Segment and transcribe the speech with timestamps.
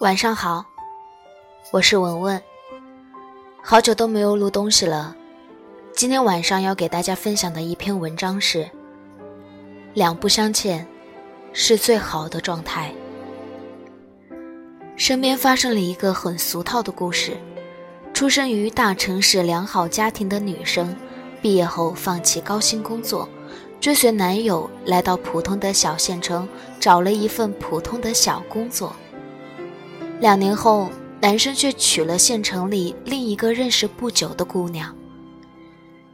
[0.00, 0.62] 晚上好，
[1.72, 2.42] 我是文文。
[3.62, 5.16] 好久都没有录东西了，
[5.94, 8.68] 今天晚上要给大家分享的一篇文章是：
[9.94, 10.86] 两不相欠
[11.54, 12.92] 是最好的状态。
[14.96, 17.34] 身边发生了一个很俗套的故事：
[18.12, 20.94] 出生于大城市良好家庭的女生，
[21.40, 23.26] 毕业后放弃高薪工作。
[23.80, 26.46] 追随男友来到普通的小县城，
[26.78, 28.94] 找了一份普通的小工作。
[30.18, 30.88] 两年后，
[31.20, 34.94] 男生却娶了县城里另一个认识不久的姑娘。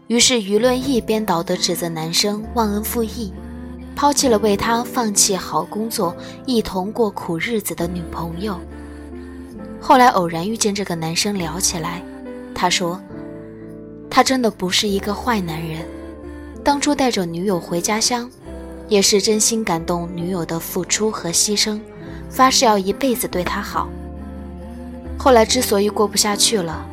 [0.09, 3.33] 于是舆论一边倒地指责男生忘恩负义，
[3.95, 6.15] 抛弃了为他放弃好工作、
[6.47, 8.59] 一同过苦日子的女朋友。
[9.81, 12.03] 后来偶然遇见这个男生聊起来，
[12.55, 13.01] 他说
[14.11, 15.87] ：“他真的不是一个坏男人。”
[16.65, 18.29] 当初带着女友回家乡，
[18.89, 21.81] 也是真心感动女友的付出和牺牲，
[22.33, 23.89] 发誓要一辈子对她好。
[25.19, 26.85] 后来之所以过不下去了，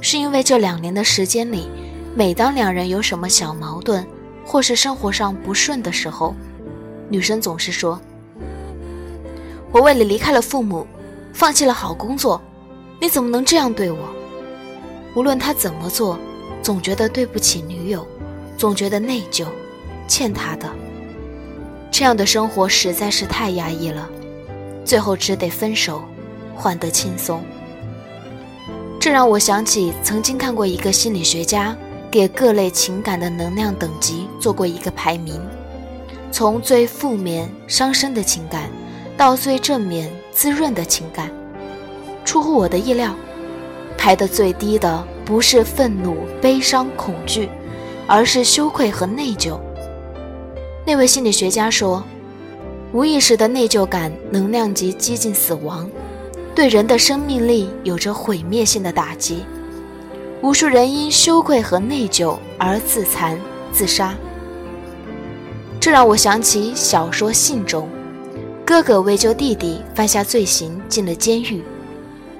[0.00, 1.68] 是因为这两年的时间里，
[2.14, 4.06] 每当两人有什么小矛盾，
[4.46, 6.34] 或是生活上不顺的时候，
[7.10, 8.00] 女生总是说
[9.72, 10.86] ：“我为了离开了父母，
[11.32, 12.40] 放弃了好工作，
[13.00, 13.98] 你怎么能这样对我？”
[15.14, 16.18] 无论他怎么做，
[16.62, 18.06] 总觉得对不起女友。
[18.56, 19.46] 总觉得内疚，
[20.06, 20.70] 欠他的。
[21.90, 24.08] 这样的生活实在是太压抑了，
[24.84, 26.02] 最后只得分手，
[26.54, 27.42] 换得轻松。
[29.00, 31.76] 这让我想起曾经看过一个心理学家
[32.10, 35.40] 给各类情感的能量等级做过一个排名，
[36.30, 38.70] 从最负面伤身的情感，
[39.16, 41.30] 到最正面滋润的情感。
[42.24, 43.14] 出乎我的意料，
[43.96, 47.48] 排得最低的不是愤怒、悲伤、恐惧。
[48.06, 49.58] 而是羞愧和内疚。
[50.86, 52.04] 那位心理学家说，
[52.94, 55.90] 无意识的内疚感能量级接近死亡，
[56.54, 59.44] 对人的生命力有着毁灭性的打击。
[60.40, 63.36] 无数人因羞愧和内疚而自残
[63.72, 64.14] 自杀。
[65.80, 67.88] 这让我想起小说《信》中，
[68.64, 71.64] 哥哥为救弟弟犯下罪行进了监狱，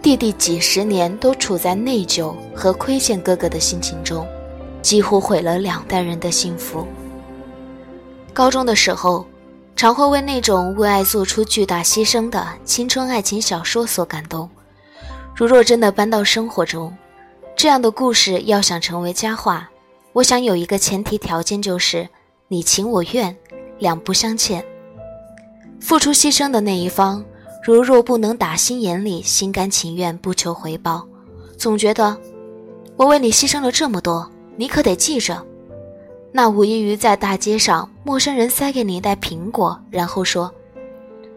[0.00, 4.25] 弟弟几十年都处在内疚和亏欠哥哥的心情中。
[4.82, 6.86] 几乎毁了两代人的幸福。
[8.34, 9.26] 高中的时候，
[9.76, 14.48] 常会为那种为爱做出巨大牺牲的青春爱情小说所感动。
[15.34, 16.96] 如若真的搬到生活中，
[17.56, 19.68] 这样的故事要想成为佳话，
[20.12, 22.08] 我想有一个前提条件，就是
[22.46, 23.36] 你情我愿，
[23.78, 24.64] 两不相欠。
[25.80, 27.24] 付出牺牲的那一方，
[27.64, 31.06] 如若不能打心眼里心甘情愿，不求回报，
[31.58, 32.16] 总觉得
[32.96, 34.30] 我为你牺牲了这么多。
[34.56, 35.44] 你可得记着，
[36.37, 40.53] 那无异于在大街上，陌生人塞给你一袋苹果，然后说：“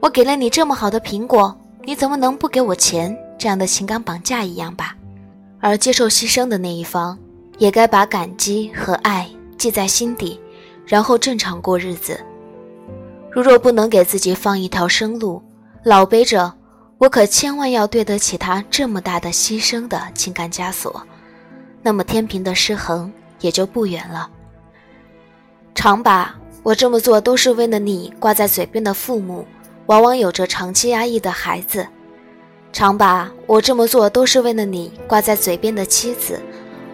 [0.02, 4.96] 我给了你这么好的苹果，你怎么能不给我钱？”这样的情感绑架一样吧。
[5.60, 7.16] 而接受牺牲的那一方，
[7.60, 10.40] 也该把感激和爱记在心底，
[10.84, 12.20] 然后正常过日子。
[13.32, 15.40] 如若不能给自己放一条生路，
[15.84, 16.52] 老背着
[16.98, 21.04] “我可千万要对得起他这么大的牺牲”的情感枷锁。
[21.84, 24.28] 那么天平的失衡也就不远了。
[25.78, 29.46] 常把我这么做都是为了你挂在嘴边的父母，
[29.86, 31.86] 往往有着长期压抑的孩子；
[32.74, 36.42] 常把我这么做都是为了你挂在嘴边的妻子，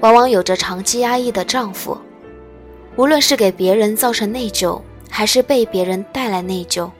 [0.01, 1.97] 往往有着长期压抑的丈夫。
[2.97, 6.91] 无论是给别人造成内疚，还是被别人带来内疚，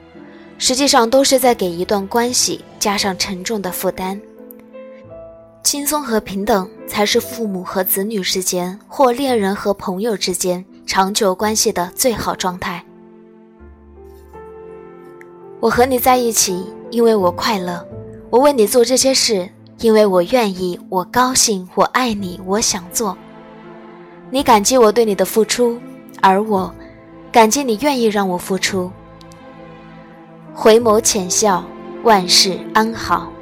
[0.56, 4.18] 实际上都是在给一段关系加上沉重的负担。
[5.62, 12.80] 轻松和平等才是父母和子女之间，或恋人和朋友之间长久关系的最好状态。
[15.58, 17.84] 我和你在一起，因为我快乐；
[18.30, 19.50] 我为你做这些事，
[19.80, 23.18] 因为我愿意，我高兴，我爱你，我想做。
[24.30, 25.80] 你感激我对你的付出，
[26.22, 26.72] 而我
[27.32, 28.88] 感激你愿意让我付出。
[30.54, 31.64] 回眸浅笑，
[32.04, 33.32] 万事安好。